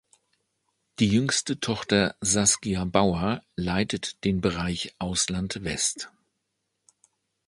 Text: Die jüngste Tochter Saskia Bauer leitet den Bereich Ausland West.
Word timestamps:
Die 0.97 1.07
jüngste 1.09 1.59
Tochter 1.59 2.15
Saskia 2.21 2.85
Bauer 2.85 3.43
leitet 3.55 4.23
den 4.23 4.41
Bereich 4.41 4.95
Ausland 4.97 5.63
West. 5.63 6.09